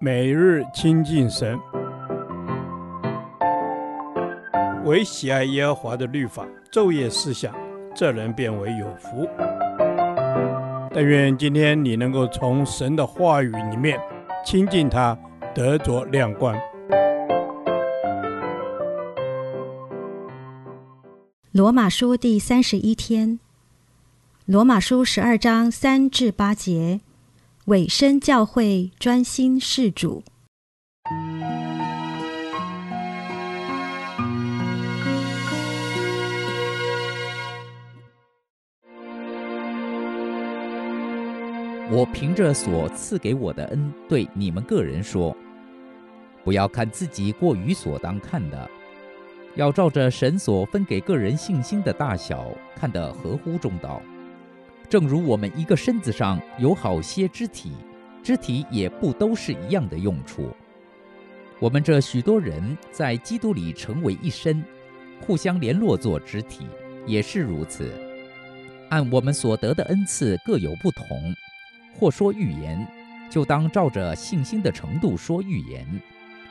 [0.00, 1.58] 每日亲近神，
[4.84, 7.54] 唯喜爱耶和华的律法，昼夜思想，
[7.94, 9.28] 这人便为有福。
[10.92, 13.98] 但愿今天你能够从神的话语里面
[14.44, 15.16] 亲近他，
[15.54, 16.56] 得着亮光。
[21.52, 23.38] 罗马书第三十一天，
[24.44, 27.00] 罗马书十二章三至八节。
[27.66, 30.22] 委身教会，专心事主。
[41.90, 45.34] 我凭着所赐给我的恩，对你们个人说：
[46.44, 48.70] 不要看自己过于所当看的，
[49.54, 52.46] 要照着神所分给个人信心的大小，
[52.76, 54.02] 看得合乎中道。
[54.88, 57.72] 正如我们一个身子上有好些肢体，
[58.22, 60.50] 肢体也不都是一样的用处。
[61.58, 64.62] 我们这许多人在基督里成为一身，
[65.20, 66.66] 互相联络作肢体，
[67.06, 67.90] 也是如此。
[68.90, 71.34] 按我们所得的恩赐各有不同，
[71.98, 72.86] 或说预言，
[73.30, 75.84] 就当照着信心的程度说预言；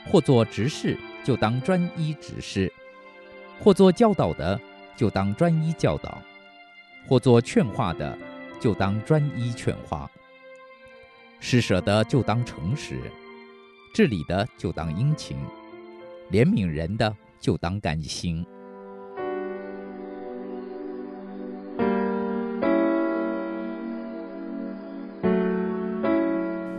[0.09, 2.67] 或做执事，就当专一执事；
[3.61, 4.59] 或做教导的，
[4.97, 6.17] 就当专一教导。
[7.05, 8.17] 或做劝化的，
[8.63, 10.09] 就当专一劝化；
[11.41, 12.95] 施舍的就当诚实；
[13.93, 15.35] 治理的就当殷勤；
[16.31, 18.45] 怜悯人的就当甘心。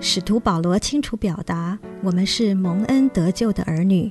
[0.00, 4.10] 使徒保罗清楚表达：我们是蒙恩得救的儿女，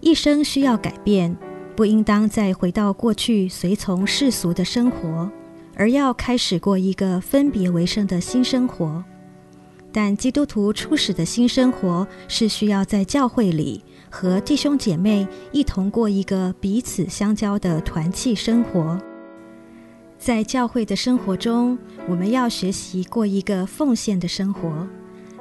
[0.00, 1.36] 一生需要改变，
[1.76, 5.30] 不应当再回到过去随从世俗的生活。
[5.76, 9.02] 而要开始过一个分别为圣的新生活，
[9.92, 19.00] 但基督徒初始的新生活是需要在教会里和弟兄姐妹一同过一个彼此相交的团契生活。
[20.18, 21.76] 在教会的生活中，
[22.08, 24.86] 我们要学习过一个奉献的生活，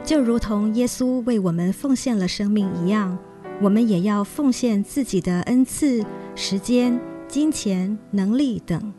[0.04, 3.18] 就如同耶稣为我们奉献了生命一样，
[3.62, 6.04] 我们也要奉献自己的恩赐、
[6.36, 8.94] 时间、金钱、能力等。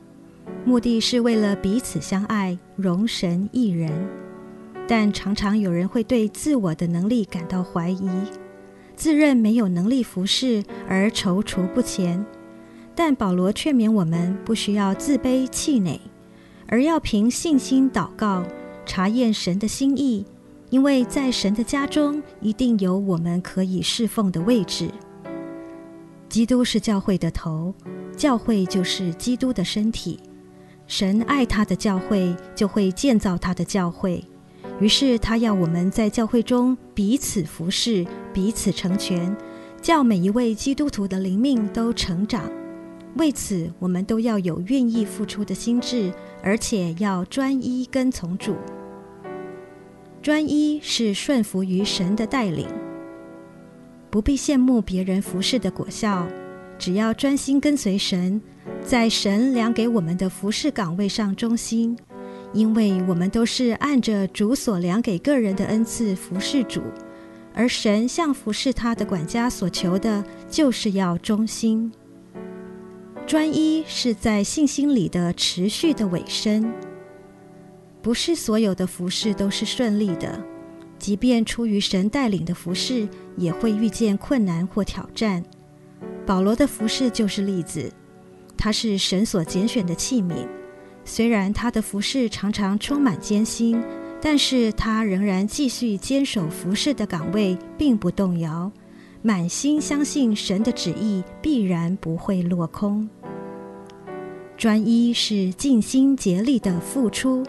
[0.65, 3.91] 目的是为了彼此相爱，容神一人。
[4.87, 8.10] 但常常有人会对自我的能力感到怀疑，
[8.94, 12.25] 自认没有能力服侍而踌躇不前。
[12.94, 16.00] 但保罗劝勉我们，不需要自卑气馁，
[16.69, 18.43] 而要凭信心祷告，
[18.87, 20.25] 查验神的心意，
[20.71, 24.91] 因为在神的家中一定有我们可以侍奉的位置。
[26.28, 27.75] 基督是教会的头，
[28.16, 30.21] 教会就是基督的身体。
[30.87, 34.22] 神爱他的教会，就会建造他的教会。
[34.81, 39.34] 于是他要我们在教会中彼此服侍，彼此成全，
[39.81, 42.43] 叫每一位基督徒的灵命都成长。
[43.17, 46.12] 为此，我们都要有愿意付出的心志，
[46.43, 48.56] 而且要专一跟从主。
[50.21, 52.66] 专一是顺服于神的带领，
[54.11, 56.27] 不必羡慕别人服侍的果效，
[56.78, 58.43] 只要专心跟随神。
[58.84, 61.97] 在神量给我们的服饰岗位上忠心，
[62.53, 66.83] 因为我们都是按着主所量给个人的恩赐服侍主，
[67.55, 71.91] 而神向服侍他的管家所求的，就是要忠心。
[73.27, 76.71] 专一是在信心里的持续的委身，
[78.03, 80.39] 不是所有的服饰都是顺利的，
[80.99, 83.09] 即便出于神带领的服饰，
[83.39, 85.43] 也会遇见困难或挑战。
[86.27, 87.91] 保罗的服饰就是例子。
[88.65, 90.49] 他是神所拣选的器皿，
[91.05, 93.79] 虽然他的服饰常常充满艰辛，
[94.23, 98.73] 但是他仍然继续坚守服饰的岗位，并不动摇，
[99.21, 103.07] 满心相信神的旨意必然不会落空。
[104.57, 107.43] 专一是尽心竭力的付出，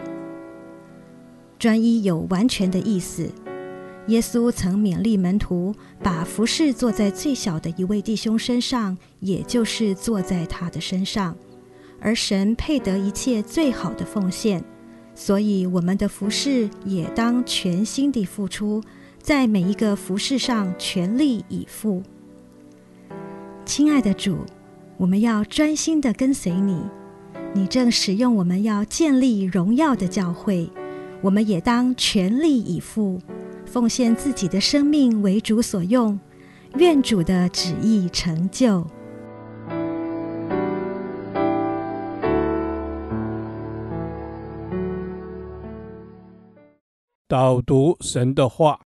[1.58, 3.26] 专一有完全的意思。
[4.08, 11.36] 耶稣曾勉励门徒，把服事做在最小的一位弟兄身上，也就是做在他的身上。
[12.00, 14.62] 而神配得一切最好的奉献，
[15.14, 18.80] 所以我们的服事也当全心地付出，
[19.20, 22.02] 在每一个服事上全力以赴。
[23.64, 24.38] 亲爱的主，
[24.98, 26.80] 我们要专心地跟随你，
[27.52, 30.70] 你正使用我们要建立荣耀的教会，
[31.22, 33.18] 我们也当全力以赴。
[33.66, 36.18] 奉献自己的生命为主所用，
[36.76, 38.86] 愿主的旨意成就。
[47.28, 48.80] 导读神的话，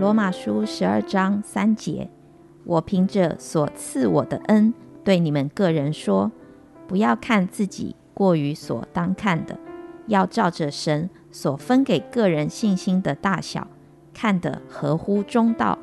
[0.00, 2.10] 罗马书十二章三节：
[2.64, 4.72] 我凭着所赐我的恩，
[5.04, 6.32] 对你们个人说，
[6.88, 9.58] 不要看自己过于所当看的，
[10.06, 13.68] 要照着神所分给个人信心的大小，
[14.14, 15.78] 看得合乎中道。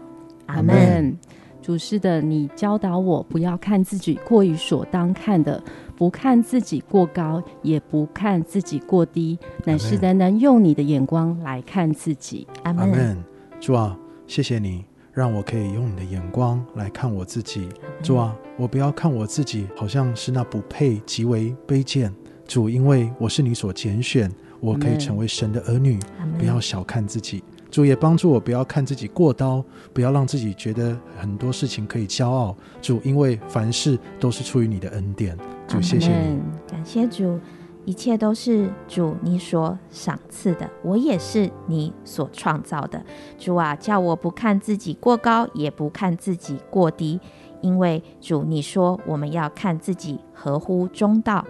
[0.48, 1.16] 阿门。
[1.62, 5.64] 主是的，你教导我不要看自己过于所当看的，
[5.96, 12.48] 不看自己过高，也不看自己过低，乃是单单用你的眼光来看自己。
[12.64, 13.24] 阿门。
[13.62, 13.96] 主啊，
[14.26, 14.84] 谢谢你
[15.14, 17.70] 让我可以用你的眼光来看我自己。
[18.02, 22.12] 主啊，我不要看我自己好像是那不配、极为卑贱。
[22.48, 24.30] 主，因为我是你所拣选，
[24.64, 26.00] 我可以成为神的儿女。
[26.40, 27.44] 不要小看自己。
[27.70, 29.64] 主也帮助我，不要看自己过刀，
[29.94, 32.56] 不要让自己觉得很多事情可以骄傲。
[32.82, 35.38] 主，因为凡事都是出于你的恩典。
[35.68, 37.40] 主，谢谢你，感谢主，
[37.84, 43.04] 一切都是主你所赏赐的，我也是你所创造的。
[43.40, 47.20] 主啊，叫我不看自己过高，也不看自己过低，
[47.62, 51.44] 因为主你说我们要看自己合乎中道。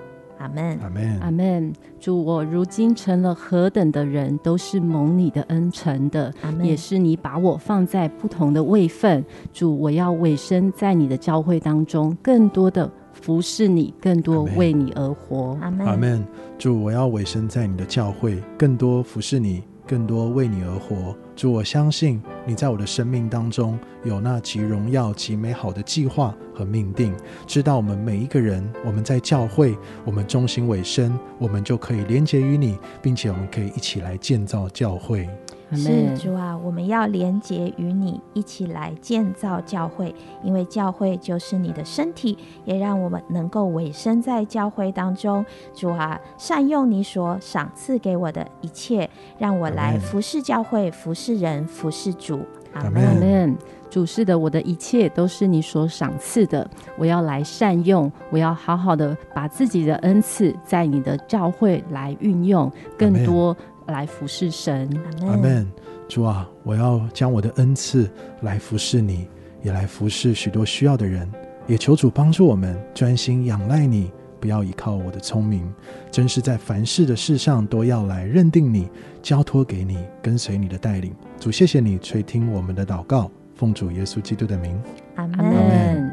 [0.43, 1.73] 阿门，阿门，阿门。
[2.01, 9.23] 主，我如今成了何等的人，都是蒙你的恩成的，也是你把我放在不同的位分。
[9.53, 15.57] 主，我要委身在你的教会当中，更多的服侍你，更多为你而活。
[15.61, 16.21] 阿门，阿门。
[16.57, 19.63] 主，我要委身在你的教会，更多服侍你，
[19.93, 21.15] 更多为你而活。
[21.35, 27.13] 主，我相信你在我的生命当中有那极荣耀、极美好的计划和命定。
[27.45, 35.29] 知道我们每一个人，我们在教会，我们忠心委身，我们就可以连结于你，并且我们可以一起来建造教会。
[35.75, 45.45] 是主啊，我们要连结与你，一起来建造教会，因为教会就是你的身体，也让我们能够委身在教会当中。
[45.73, 52.39] 主啊，善用你所赏赐给我的一切，让我来服侍教会，服侍人，服侍主。
[52.73, 53.05] 阿门。
[53.05, 53.55] 阿门。
[53.89, 56.67] 主是的，我的一切都是你所赏赐的，
[56.97, 63.55] 我要来善用，我要好好的把自己的恩赐在你的教会来运用，更多。
[63.87, 64.89] 来服侍神，
[65.27, 65.69] 阿门。
[66.07, 68.09] 主啊，我要将我的恩赐
[68.41, 69.27] 来服侍你，
[69.61, 71.29] 也来服侍许多需要的人。
[71.65, 75.73] 也求主帮助我们专心仰赖你，不要依靠我的聪明，
[76.11, 78.89] 真是在凡事的事上都要来认定你，
[79.21, 81.15] 交托给你，跟随你的带领。
[81.39, 84.77] 主，谢谢你垂听我们的祷告，奉主耶稣基督的名，
[85.15, 86.11] 阿门。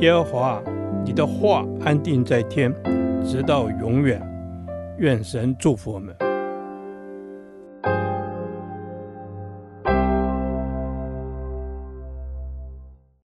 [0.00, 0.62] 耶和华，
[1.04, 2.74] 你的话安定在天，
[3.24, 4.20] 直到永远。
[4.98, 6.33] 愿神祝福我们。